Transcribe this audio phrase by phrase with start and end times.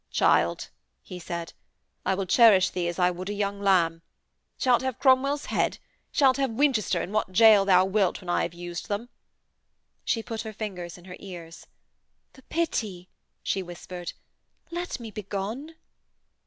[0.09, 0.71] 'Child,'
[1.03, 1.53] he said,
[2.07, 4.01] 'I will cherish thee as I would a young lamb.
[4.57, 5.77] Shalt have Cromwell's head;
[6.11, 9.09] shalt have Winchester in what gaol thou wilt when I have used them.'
[10.03, 11.67] She put her fingers in her ears.
[12.33, 13.09] 'For pity,'
[13.43, 14.13] she whispered.
[14.71, 15.75] 'Let me begone.'